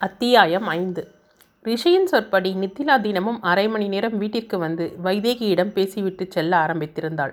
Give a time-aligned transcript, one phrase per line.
[0.00, 1.02] அத்தியாயம் ஐந்து.
[1.64, 7.32] ரிஷியின் சொற்படி நித்திலா தினமும் அரை மணி நேரம் வீட்டிற்கு வந்து வைதேகியிடம் பேசிவிட்டு செல்ல ஆரம்பித்திருந்தாள்.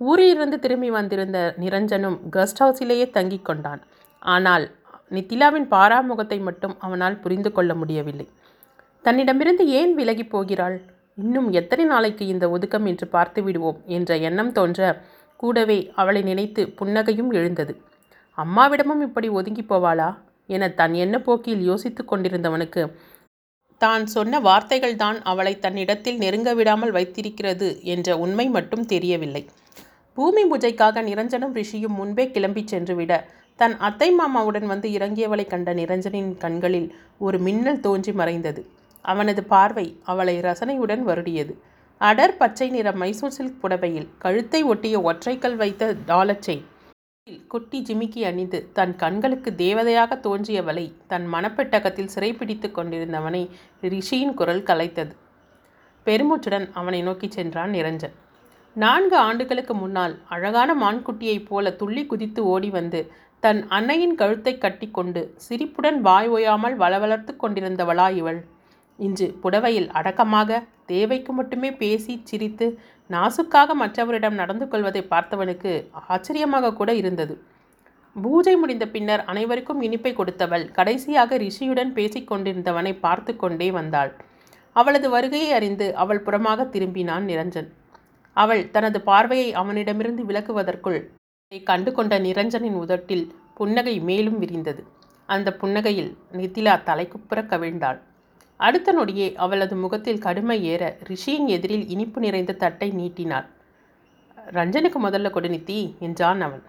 [0.00, 3.80] ஊரிலிருந்து திரும்பி வந்திருந்த நிரஞ்சனும் கெஸ்ட் ஹவுஸிலேயே தங்கிக் கொண்டான்.
[4.22, 4.66] ஆனால்
[5.10, 8.28] நித்திலாவின் பாராமுகத்தை மட்டும் அவனால் புரிந்து கொள்ள முடியவில்லை.
[9.02, 10.78] தன்னிடமிருந்து ஏன் விலகி போகிறாள்?
[11.14, 15.02] இன்னும் எத்தனை நாளைக்கு இந்த ஒதுக்கம் என்று பார்த்து விடுவோம் என்ற எண்ணம் தோன்ற
[15.36, 17.74] கூடவே அவளை நினைத்து புன்னகையும் எழுந்தது.
[18.38, 20.08] அம்மாவிடமும் இப்படி ஒதுங்கி போவாளா?
[20.48, 22.82] என தன் எண்ண போக்கில் யோசித்து கொண்டிருந்தவனுக்கு
[23.80, 29.42] தான் சொன்ன வார்த்தைகள்தான் அவளை தன்னிடத்தில் நெருங்க விடாமல் வைத்திருக்கிறது என்ற உண்மை மட்டும் தெரியவில்லை.
[30.18, 33.12] பூமி பூஜைக்காக நிரஞ்சனும் ரிஷியும் முன்பே கிளம்பி சென்றுவிட
[33.58, 38.62] தன் அத்தை மாமாவுடன் வந்து இறங்கியவளை கண்ட நிரஞ்சனின் கண்களில் ஒரு மின்னல் தோன்றி மறைந்தது.
[39.04, 41.52] அவனது பார்வை அவளை ரசனையுடன் வருடியது.
[42.00, 46.64] அடர் பச்சை நிற மைசூர் சில்க் புடவையில் கழுத்தை ஒட்டிய ஒற்றைக்கல் வைத்த டாலர் செயின்
[47.26, 53.40] குட்டி ஜிமிக்கி அணிந்து தன் கண்களுக்கு தேவதையாக தோன்றியவளை தன் மனப்பெட்டகத்தில் சிறைப்பிடித்து கொண்டிருந்தவனை
[53.82, 55.12] ரிஷியின் குரல் கலைத்தது.
[56.06, 58.14] பெருமூச்சுடன் அவனை நோக்கி சென்றான் நிரஞ்சன்.
[58.76, 63.00] நான்கு ஆண்டுகளுக்கு முன்னால் அழகான மான்குட்டியைப் போல துள்ளி குதித்து ஓடி வந்து
[63.42, 68.40] தன் அன்னையின் கழுத்தை கட்டிக்கொண்டு சிரிப்புடன் வாய் ஓயாமல் வளவளர்த்து கொண்டிருந்தவளா இவள்.
[68.98, 72.66] இன்று புடவையில் அடக்கமாக தேவைக்கு மட்டுமே பேசி சிரித்து
[73.10, 75.72] நாசுக்காக மற்றவரிடம் நடந்து கொள்வதை பார்த்தவனுக்கு
[76.08, 77.34] ஆச்சரியமாக கூட இருந்தது.
[78.16, 84.12] பூஜை முடிந்த பின்னர் அனைவருக்கும் இனிப்பை கொடுத்தவள் கடைசியாக ரிஷியுடன் பேசிக்கொண்டிருந்தவனை பார்த்து கொண்டே வந்தாள்.
[84.76, 87.68] அவளது வருகையை அறிந்து அவள் புறமாக திரும்பினான் நிரஞ்சன்.
[88.36, 90.98] அவள் தனது பார்வையை அவனிடமிருந்து விலக்குவதற்குள்
[91.52, 94.82] அதை கண்டு கொண்ட நிரஞ்சனின் உதட்டில் புன்னகை மேலும் விரிந்தது.
[95.28, 98.00] அந்த புன்னகையில் நிதிலா தலைக்குப்புற கவிழ்ந்தாள்
[98.60, 103.46] அடுத்த நொடியே அவளது முகத்தில் கடுமை ஏற ரிஷியின் எதிரில் இனிப்பு நிறைந்த தட்டை நீட்டினாள்.
[104.56, 106.62] ரஞ்சனுக்கு முதல்ல கொடுநித்தி என்றான் அவன்.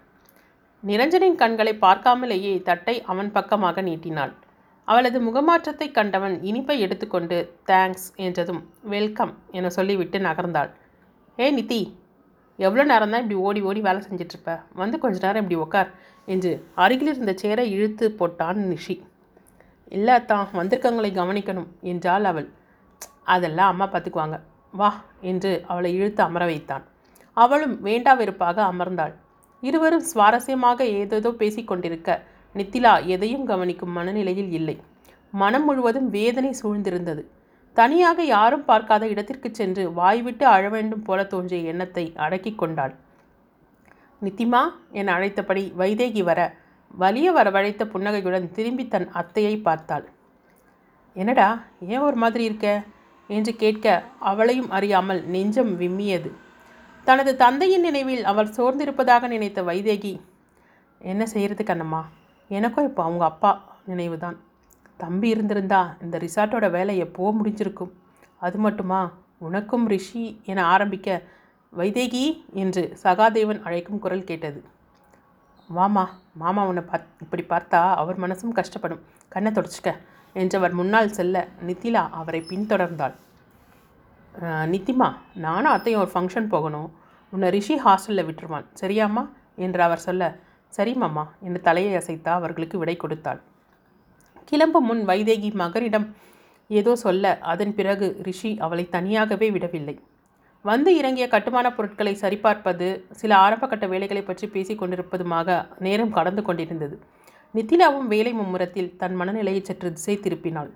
[0.83, 4.33] நிரஞ்சனின் கண்களை பார்க்காமலேயே தட்டை அவன் பக்கமாக நீட்டினாள்.
[4.87, 7.37] அவளது முகமாற்றத்தை கண்டவன் இனிப்பை எடுத்துக்கொண்டு
[7.69, 8.61] தேங்க்ஸ் என்றதும்
[8.93, 10.71] வெல்கம் என சொல்லிவிட்டு நகர்ந்தாள்.
[11.37, 11.81] ஏ நித்தி
[12.59, 14.51] எவ்வளோ நேரம் தான் இப்படி ஓடி ஓடி வேலை செஞ்சிட்ருப்ப?
[14.81, 15.89] வந்து கொஞ்ச நேரம் இப்படி உக்கார்
[16.27, 16.51] என்று
[16.83, 18.95] அருகில் இருந்த சேரை இழுத்து போட்டான் நிஷி
[19.91, 22.47] இல்லை தான் வந்திருக்கவங்களை கவனிக்கணும் என்றாள் அவள்.
[23.33, 24.37] அதெல்லாம் அம்மா பார்த்துக்குவாங்க.
[24.73, 24.89] வா
[25.21, 26.83] என்று அவளை இழுத்து அமர வைத்தான்.
[27.37, 29.13] அவளும் வேண்டா வெறுப்பாக அமர்ந்தாள்.
[29.63, 32.19] இருவரும் சுவாரஸ்யமாக ஏதேதோ பேசிக்கொண்டிருக்க
[32.55, 34.75] நித்திலா எதையும் கவனிக்கும் மனநிலையில் இல்லை.
[35.33, 37.23] மனம் முழுவதும் வேதனை சூழ்ந்திருந்தது.
[37.75, 42.93] தனியாக யாரும் பார்க்காத இடத்திற்கு சென்று வாய்விட்டு அழ வேண்டும் போல தோன்றிய எண்ணத்தை அடக்கி கொண்டாள்.
[44.21, 44.61] நித்திமா
[44.91, 46.39] என அழைத்தபடி வைதேகி வர
[46.91, 50.05] வலிய வரவழைத்த புன்னகையுடன் திரும்பி தன் அத்தையை பார்த்தாள்.
[51.13, 52.83] என்னடா ஏன் ஒரு மாதிரி இருக்க?
[53.27, 56.31] என்று கேட்க அவளையும் அறியாமல் நெஞ்சம் விம்மியது.
[57.03, 60.19] தனது தந்தையின் நினைவில் அவள் சோர்ந்திருப்பதாக நினைத்த வைதேகி
[60.99, 62.01] என்ன செய்கிறது கண்ணம்மா?
[62.47, 63.51] எனக்கும் இப்போ அவங்க அப்பா
[63.85, 64.37] நினைவு தான்
[64.97, 67.91] தம்பி இருந்திருந்தா இந்த ரிசார்ட்டோட வேலை எப்போவோ முடிஞ்சிருக்கும்?
[68.37, 69.11] அது மட்டுமா?
[69.37, 71.21] உனக்கும் ரிஷி என ஆரம்பிக்க
[71.77, 74.63] வைதேகி என்று சகாதேவன் அழைக்கும் குரல் கேட்டது.
[75.75, 79.01] வாமா மாமா உன்னை பாத் இப்படி பார்த்தா அவர் மனசும் கஷ்டப்படும்.
[79.27, 79.89] கண்ணை தொடச்சிக்க.
[80.33, 83.15] என்றவர் முன்னால் செல்ல நித்திலா அவரை பின்தொடர்ந்தாள்.
[84.73, 86.89] நித்திமா நானும் அத்தையும் ஒரு ஃபங்க்ஷன் போகணும்.
[87.33, 88.65] உன்னை ரிஷி ஹாஸ்டலில் விட்டுருவான்.
[88.81, 89.23] சரியாம்மா?
[89.55, 90.23] என்று அவர் சொல்ல
[90.73, 91.23] சரி மாமா.
[91.41, 93.41] என்று தலையை அசைத்தா அவர்களுக்கு விடை கொடுத்தாள்.
[94.45, 96.07] கிளம்பும் முன் வைதேகி மகனிடம்
[96.67, 99.95] ஏதோ சொல்ல அதன் பிறகு ரிஷி அவளை தனியாகவே விடவில்லை.
[100.69, 102.87] வந்து இறங்கிய கட்டுமான பொருட்களை சரிபார்ப்பது
[103.19, 106.95] சில ஆரம்பகட்ட வேலைகளை பற்றி பேசிக் கொண்டிருப்பதுமாக நேரம் கடந்து கொண்டிருந்தது.
[107.55, 110.71] நித்திலாவும் வேலை மும்முரத்தில் தன் மனநிலையை சற்று திசை திருப்பினாள்.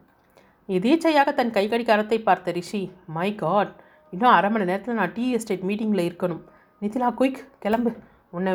[0.70, 2.82] எதேச்சையாக தன் கை கடிகாரத்தை பார்த்த ரிஷி
[3.18, 3.74] மை காட்
[4.14, 6.42] இன்னும் அரை மணி நேரத்தில் நான் டீ எஸ்டேட் மீட்டிங்கில் இருக்கணும்.
[6.82, 7.92] நித்திலா குயிக் கிளம்பு.
[8.38, 8.54] உன்னை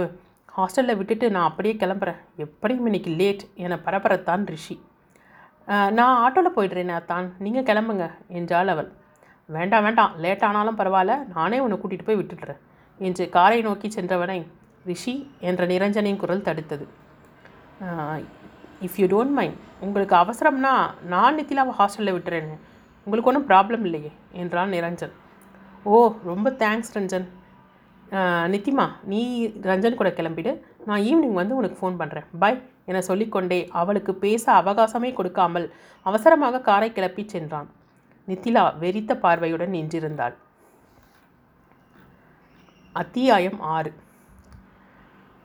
[0.56, 2.20] ஹாஸ்டலில் விட்டுட்டு நான் அப்படியே கிளம்புறேன்.
[2.44, 4.76] எப்படியும் இன்னைக்கு லேட் என பரபரத்தான் ரிஷி.
[5.98, 8.06] நான் ஆட்டோவில் போயிடுறேன் தான் நீங்கள் கிளம்புங்க
[8.38, 8.90] என்றாள் அவள்.
[9.54, 10.12] வேண்டாம் வேண்டாம்.
[10.22, 11.14] லேட் ஆனாலும் பரவாயில்ல.
[11.34, 12.60] நானே உன்னை கூட்டிகிட்டு போய் விட்டுடுறேன்.
[13.06, 14.38] என்று காரை நோக்கி சென்றவனை
[14.88, 15.14] ரிஷி
[15.48, 16.86] என்ற நிரஞ்சனின் குரல் தடுத்தது.
[18.86, 20.72] இஃப் யூ டோன்ட் மைண்ட் உங்களுக்கு அவசரம்னா
[21.12, 22.50] நான் நித்திலாவை ஹாஸ்டலில் விட்டுறேன்.
[23.06, 24.12] உங்களுக்கு ஒன்றும் ப்ராப்ளம் இல்லையே
[24.42, 25.14] என்றான் நிரஞ்சன்.
[25.90, 27.26] ஓ ரொம்ப தேங்க்ஸ் ரஞ்சன்.
[28.54, 29.22] நித்திமா நீ
[29.70, 30.52] ரஞ்சன் கூட கிளம்பிடு.
[30.88, 32.60] நான் ஈவினிங் வந்து உனக்கு ஃபோன் பண்ணுறேன் பாய்
[32.90, 35.66] என சொல்லிக்கொண்டே அவளுக்கு பேச அவகாசமே கொடுக்காமல்
[36.10, 37.68] அவசரமாக காரை கிளப்பி சென்றான்.
[38.28, 40.34] நித்திலா வெறித்த பார்வையுடன் நின்றிருந்தாள்.
[42.92, 43.92] அத்தியாயம் ஆறு.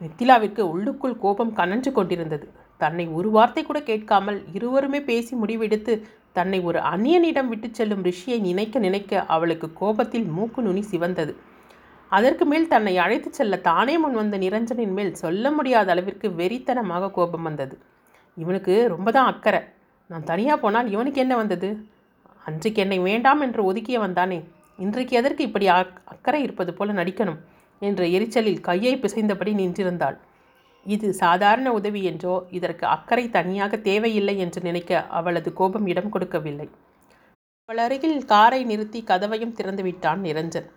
[0.01, 2.51] நித்திலாவிற்கு உள்ளுக்குள் கோபம் கனன்று கொண்டிருந்தது.
[2.77, 5.95] தன்னை ஒரு வார்த்தை கூட கேட்காமல் இருவருமே பேசி முடிவெடுத்து
[6.31, 11.35] தன்னை ஒரு அந்நியனிடம் விட்டு செல்லும் ரிஷியை நினைக்க நினைக்க அவளுக்கு கோபத்தில் மூக்கு நுனி சிவந்தது.
[12.09, 17.41] அதற்கு மேல் தன்னை அழைத்துச் செல்ல தானே முன் வந்த நிரஞ்சனின் மேல் சொல்ல முடியாத அளவிற்கு வெறித்தனமாக கோபம்
[17.41, 17.75] வந்தது.
[18.37, 19.61] இவனுக்கு ரொம்ப தான் அக்கறை.
[20.09, 21.69] நான் தனியாக போனால் இவனுக்கு என்ன வந்தது?
[22.45, 24.43] அன்றைக்கு என்னை வேண்டாம் என்று ஒதுக்கிய வந்தானே
[24.77, 27.37] இன்றைக்கு எதற்கு இப்படி அக்- அக்கறை இருப்பது போல நடிக்கணும்?
[27.79, 30.17] என்ற எரிச்சலில் கையை பிசைந்தபடி நின்றிருந்தாள்.
[30.85, 36.69] இது சாதாரண உதவி என்றோ இதற்கு அக்கறை தனியாக தேவையில்லை என்று நினைக்க அவளது கோபம் இடம் கொடுக்கவில்லை.
[37.65, 40.69] அவள் அருகில் காரை நிறுத்தி கதவையும் திறந்து விட்டான் நிரஞ்சன்.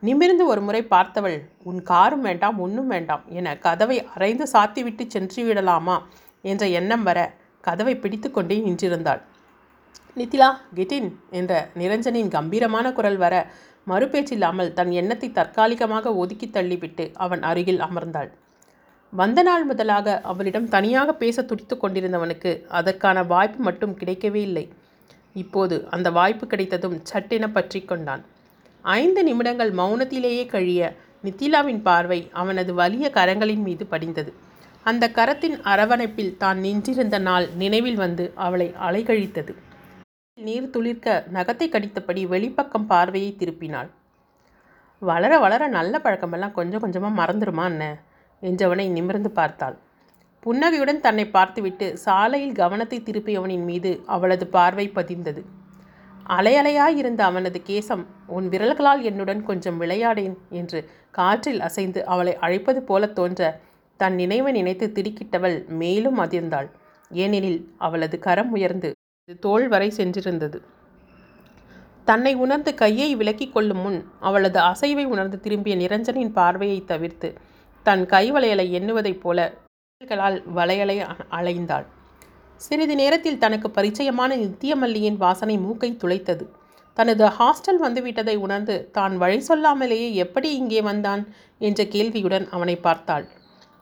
[0.00, 6.06] நிமிர்ந்து ஒரு முறை பார்த்தவள் உன் காரும் வேண்டாம் ஒன்றும் வேண்டாம் என கதவை அரைந்து சாத்திவிட்டு சென்று விடலாமா?
[6.42, 9.22] என்ற எண்ணம் வர கதவை பிடித்து கொண்டே நின்றிருந்தாள்.
[10.16, 11.08] நித்திலா கெட்டின்
[11.38, 13.34] என்ற நிரஞ்சனின் கம்பீரமான குரல் வர
[13.90, 18.30] மறுபேச்சில்லாமல் தன் எண்ணத்தை தற்காலிகமாக ஒதுக்கி தள்ளிவிட்டு அவன் அருகில் அமர்ந்தாள்.
[19.12, 24.64] வந்த நாள் முதலாக அவளிடம் தனியாக பேச துடித்து கொண்டிருந்தவனுக்கு அதற்கான வாய்ப்பு மட்டும் கிடைக்கவே இல்லை.
[25.42, 28.24] இப்போது அந்த வாய்ப்பு கிடைத்ததும் சட்டென பற்றி கொண்டான்.
[28.84, 30.90] ஐந்து நிமிடங்கள் மௌனத்திலேயே கழிய
[31.26, 34.30] நித்திலாவின் பார்வை அவனது வலிய கரங்களின் மீது படிந்தது.
[34.84, 39.54] அந்த கரத்தின் அரவணைப்பில் தான் நின்றிருந்த நாள் நினைவில் வந்து அவளை அலைகழித்தது.
[40.38, 43.88] நீர் துளிர்க்க நகத்தை கடித்தபடி வெளிப்பக்கம் பார்வையை திருப்பினாள்.
[45.02, 47.84] வளர வளர நல்ல பழக்கமெல்லாம் கொஞ்சம் கொஞ்சமாக மறந்துடுமா என்ன
[48.42, 49.76] என்றவனை நிமிர்ந்து பார்த்தாள்.
[50.42, 55.42] புன்னகையுடன் தன்னை பார்த்துவிட்டு சாலையில் கவனத்தை திருப்பியவனின் மீது அவளது பார்வை பதிந்தது.
[56.36, 58.04] அலையலையாயிருந்த அவனது கேசம்
[58.36, 60.80] உன் விரல்களால் என்னுடன் கொஞ்சம் விளையாடேன் என்று
[61.10, 63.50] காற்றில் அசைந்து அவளை அழைப்பது போல தோன்ற
[64.00, 66.70] தன் நினைவை நினைத்து திடுக்கிட்டவள் மேலும் அதிர்ந்தாள்.
[67.16, 68.90] ஏனெனில் அவளது கரம் உயர்ந்து
[69.40, 70.62] தோள் வரை சென்றிருந்தது.
[72.04, 77.34] தன்னை உணர்ந்து கையை விலக்கிக் கொள்ளும் முன் அவளது அசைவை உணர்ந்து திரும்பிய நிரஞ்சனின் பார்வையை தவிர்த்து
[77.82, 79.54] தன் கை வளையலை எண்ணுவதைப் போல
[79.96, 81.86] விரல்களால் வளையலை அ- அலைந்தாள்.
[82.56, 86.46] சிறிது நேரத்தில் தனக்கு பரிச்சயமான நித்தியமல்லியின் வாசனை மூக்கை துளைத்தது.
[86.94, 93.28] தனது ஹாஸ்டல் வந்துவிட்டதை உணர்ந்து தான் வழி சொல்லாமலேயே எப்படி இங்கே வந்தான் என்ற கேள்வியுடன் அவனை பார்த்தாள்.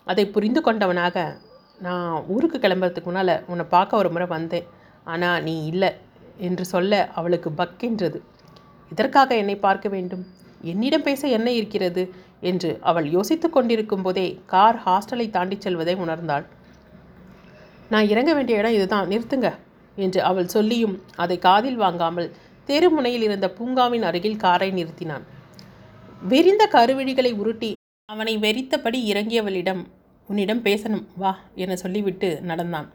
[0.04, 1.36] அதை புரிந்து கொண்டவனாக
[1.78, 4.66] நான் ஊருக்கு கிளம்புறதுக்கு முன்னால் உன்னை பார்க்க ஒரு முறை வந்தேன்.
[5.06, 5.90] ஆனால் நீ இல்லை
[6.36, 8.18] என்று சொல்ல அவளுக்கு பக்கென்றது.
[8.92, 10.24] இதற்காக என்னை பார்க்க வேண்டும்?
[10.62, 12.02] என்னிடம் பேச என்ன இருக்கிறது?
[12.40, 16.44] என்று அவள் யோசித்து கொண்டிருக்கும் போதே கார் ஹாஸ்டலை தாண்டிச் செல்வதை உணர்ந்தாள்.
[17.88, 19.48] நான் இறங்க வேண்டிய இடம் இதுதான் நிறுத்துங்க
[19.96, 22.28] என்று அவள் சொல்லியும் அதை காதில் வாங்காமல்
[22.68, 25.24] தெருமுனையில் இருந்த பூங்காவின் அருகில் காரை நிறுத்தினான்.
[26.28, 27.70] விரிந்த கருவிழிகளை உருட்டி
[28.08, 29.82] அவனை வெறித்தபடி இறங்கியவளிடம்
[30.28, 32.88] உன்னிடம் பேசணும் வா என சொல்லிவிட்டு நடந்தான்.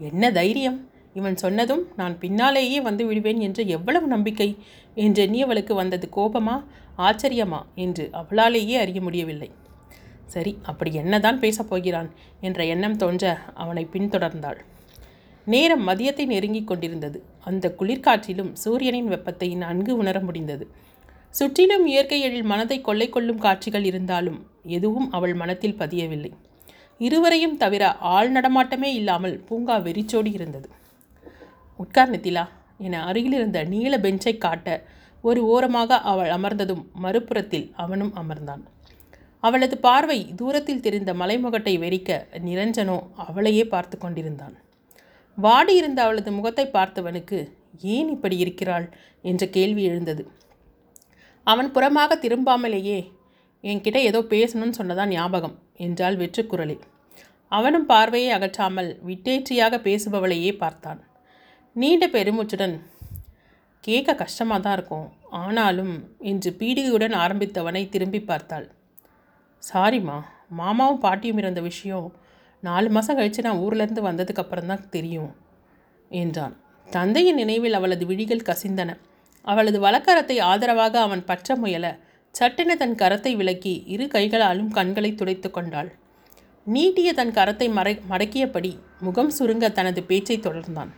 [0.00, 0.78] என்ன தைரியம்?
[1.14, 4.56] இவன் சொன்னதும் நான் பின்னாலேயே வந்து விடுவேன் என்று எவ்வளவு நம்பிக்கை
[4.94, 6.56] என்று எண்ணியவளுக்கு வந்தது கோபமா
[6.98, 9.50] ஆச்சரியமா என்று அவளாலேயே அறிய முடியவில்லை.
[10.24, 12.10] சரி அப்படி என்னதான் பேசப் போகிறான்
[12.40, 14.60] என்ற எண்ணம் தோன்ற அவனை பின்தொடர்ந்தாள்.
[15.44, 17.18] நேரம் மதியத்தை நெருங்கிக் கொண்டிருந்தது.
[17.44, 20.64] அந்த குளிர்காற்றிலும் சூரியனின் வெப்பத்தை நன்கு உணர முடிந்தது.
[21.30, 26.32] சுற்றிலும் இயற்கை எழில் மனதை கொள்ளை கொள்ளும் காட்சிகள் இருந்தாலும் எதுவும் அவள் மனத்தில் பதியவில்லை.
[26.98, 30.68] இருவரையும் தவிர ஆள் நடமாட்டமே இல்லாமல் பூங்கா வெறிச்சோடி இருந்தது.
[31.82, 32.44] உட்கார் நித்திலா
[32.86, 34.68] என அருகிலிருந்த நீல பெஞ்சை காட்ட
[35.24, 38.62] ஒரு ஓரமாக அவள் அமர்ந்ததும் மறுபுறத்தில் அவனும் அமர்ந்தான்.
[39.42, 42.10] அவளது பார்வை தூரத்தில் தெரிந்த மலைமுகட்டை வெறிக்க
[42.48, 42.96] நிரஞ்சனோ
[43.26, 44.54] அவளையே பார்த்து கொண்டிருந்தான்.
[45.38, 47.38] வாடியிருந்த அவளது முகத்தை பார்த்தவனுக்கு
[47.94, 48.86] ஏன் இப்படி இருக்கிறாள்?
[49.24, 50.22] என்ற கேள்வி எழுந்தது.
[51.46, 52.98] அவன் புறமாக திரும்பாமலேயே
[53.64, 55.56] என்கிட்ட ஏதோ பேசணும்னு சொன்னதான் ஞாபகம்?
[55.86, 56.84] என்றாள் வெற்றுக்குரலில்
[57.52, 61.00] அவனும் பார்வையை அகற்றாமல் விட்டேற்றியாக பேசுபவளையே பார்த்தான்.
[61.76, 62.74] நீண்ட பெருமூச்சுடன்
[63.84, 65.06] கேட்க கஷ்டமாக தான் இருக்கும்.
[65.42, 65.94] ஆனாலும்
[66.30, 68.66] என்று பீடிகையுடன் ஆரம்பித்தவனை திரும்பி பார்த்தாள்.
[69.62, 70.18] சாரிம்மா
[70.58, 72.08] மாமாவும் பாட்டியும் இருந்த விஷயம்
[72.62, 75.30] நாலு மாதம் கழித்து நான் ஊர்லேருந்து வந்ததுக்கப்புறம் தான் தெரியும்
[76.10, 76.54] என்றான்.
[76.88, 78.90] தந்தையின் நினைவில் அவளது விழிகள் கசிந்தன.
[79.44, 81.86] அவளது வழக்கரத்தை ஆதரவாக அவன் பற்ற முயல
[82.34, 85.90] சட்டென தன் கரத்தை விலக்கி இரு கைகளாலும் கண்களை துடைத்து கொண்டாள்.
[86.66, 88.72] நீட்டிய தன் கரத்தை மறை மடக்கியபடி
[89.06, 90.92] முகம் சுருங்க தனது பேச்சை தொடர்ந்தான்.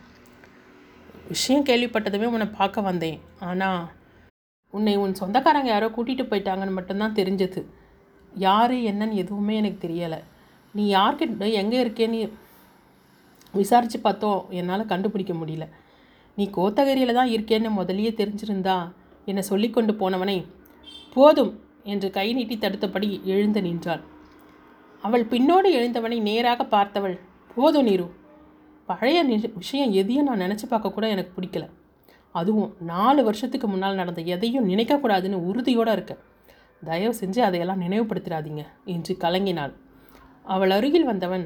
[1.31, 3.19] விஷயம் கேள்விப்பட்டதுமே உன்னை பார்க்க வந்தேன்.
[3.49, 3.83] ஆனால்
[4.73, 7.61] உன்னை உன் சொந்தக்காரங்க யாரோ கூட்டிகிட்டு போயிட்டாங்கன்னு மட்டும்தான் தெரிஞ்சது.
[8.45, 10.19] யார் என்னன்னு எதுவுமே எனக்கு தெரியலை.
[10.75, 12.19] நீ யார்கிட்ட எங்கே இருக்கேன்னு
[13.53, 14.41] விசாரித்து பார்த்தோம்.
[14.59, 15.65] என்னால் கண்டுபிடிக்க முடியல.
[16.37, 18.77] நீ கோத்தகிரியில் தான் இருக்கேன்னு முதலியே தெரிஞ்சிருந்தா
[19.29, 20.37] என்னை சொல்லி கொண்டு போனவனை
[21.15, 21.53] போதும்
[21.93, 24.03] என்று கை நீட்டி தடுத்தபடி எழுந்து நின்றாள்.
[25.03, 27.15] அவள் பின்னோடு எழுந்தவனை நேராக பார்த்தவள்
[27.55, 28.07] போதும் நீரு
[28.87, 29.19] பழைய
[29.55, 31.65] விஷயம் எதையும் நான் நினச்சி பார்க்க கூட எனக்கு பிடிக்கல.
[32.35, 36.21] அதுவும் நாலு வருஷத்துக்கு முன்னால் நடந்த எதையும் நினைக்கக்கூடாதுன்னு உறுதியோடு இருக்கேன்.
[36.83, 39.73] தயவு செஞ்சு அதையெல்லாம் நினைவுபடுத்திடாதீங்க என்று கலங்கினாள்.
[40.45, 41.45] அவள் அருகில் வந்தவன்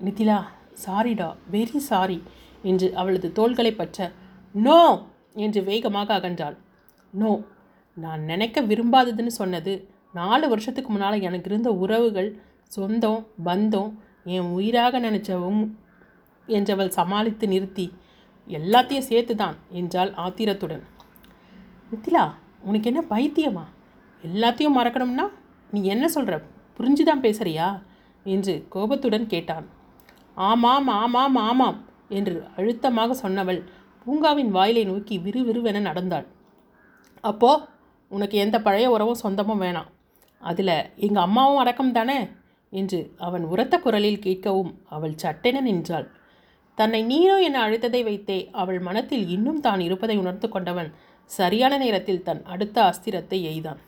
[0.00, 0.38] நித்திலா
[0.84, 2.18] சாரிடா வெரி சாரி
[2.62, 3.98] என்று அவளது தோள்களை பற்ற
[4.54, 4.80] நோ
[5.44, 6.56] என்று வேகமாக அகன்றாள்.
[7.12, 7.32] நோ
[7.96, 9.72] நான் நினைக்க விரும்பாததுன்னு சொன்னது
[10.14, 12.30] நாலு வருஷத்துக்கு முன்னால் எனக்கு இருந்த உறவுகள்
[12.72, 13.90] சொந்தம் பந்தம்
[14.36, 15.62] என் உயிராக நினச்சவும்
[16.58, 17.86] என்றவள் சமாளித்து நிறுத்தி
[18.48, 20.84] எல்லாத்தையும் சேர்த்து தான் என்றாள் ஆத்திரத்துடன்.
[21.90, 22.24] மித்திலா
[22.60, 23.64] உனக்கு என்ன பைத்தியமா?
[24.24, 25.26] எல்லாத்தையும் மறக்கணும்னா
[25.70, 26.36] நீ என்ன சொல்கிற
[26.78, 27.68] புரிஞ்சுதான் பேசுறியா?
[28.26, 29.66] என்று கோபத்துடன் கேட்டான்.
[30.36, 31.78] ஆமாம் ஆமாம் ஆமாம்
[32.08, 33.60] என்று அழுத்தமாக சொன்னவள்
[34.04, 36.26] பூங்காவின் வாயிலை நோக்கி விறுவிறுவென நடந்தாள்.
[37.24, 37.50] அப்போ
[38.10, 39.90] உனக்கு எந்த பழைய உறவும் சொந்தமும் வேணாம்.
[40.42, 42.18] அதில் எங்கள் அம்மாவும் அடக்கம் தானே
[42.72, 46.06] என்று அவன் உரத்த குரலில் கேட்கவும் அவள் சட்டென நின்றாள்.
[46.78, 50.90] தன்னை நீரோ என அழைத்ததை வைத்தே அவள் மனத்தில் இன்னும் தான் இருப்பதை உணர்ந்து கொண்டவன்
[51.30, 53.80] சரியான நேரத்தில் தன் அடுத்த அஸ்திரத்தை எய்தான்.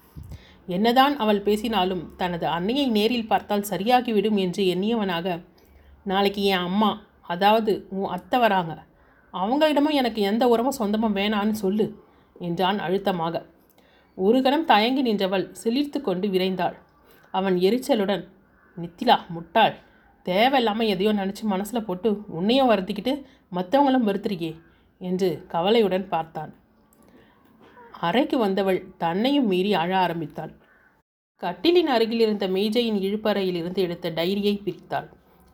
[0.69, 5.37] என்னதான் அவள் பேசினாலும் தனது அன்னையை நேரில் பார்த்தால் சரியாகிவிடும் என்று எண்ணியவனாக
[6.07, 6.91] நாளைக்கு என் அம்மா
[7.33, 8.73] அதாவது உன் அத்தை வராங்க.
[9.35, 11.87] அவங்களிடமும் எனக்கு எந்த உரமும் சொந்தமும் வேணான்னு சொல்லு
[12.41, 13.35] என்றான் அழுத்தமாக.
[14.19, 16.77] ஒரு கணம் தயங்கி நின்றவள் சிலிர்த்து கொண்டு விரைந்தாள்.
[17.35, 18.25] அவன் எரிச்சலுடன்
[18.77, 19.75] நித்திலா முட்டாள்.
[20.27, 23.15] தேவையில்லாமல் எதையோ நினச்சி மனசில் போட்டு உன்னையும் வருத்திக்கிட்டு
[23.53, 24.53] மற்றவங்களும் வருத்திருக்கே
[25.01, 26.53] என்று கவலையுடன் பார்த்தான்.
[28.01, 30.53] அறைக்கு வந்தவள் தன்னையும் மீறி அழ ஆரம்பித்தாள்.
[31.43, 35.09] கட்டிலின் அருகில் இருந்த மேஜையின் இழுப்பறையில் இருந்து எடுத்த டைரியை பிரித்தாள்.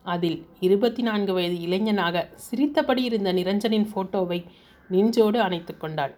[0.05, 4.39] அதில் இருபத்தி நான்கு வயது இளைஞனாக சிரித்தபடி இருந்த நிரஞ்சனின் ஃபோட்டோவை
[4.89, 6.13] நெஞ்சோடு அணைத்து கொண்டாள்.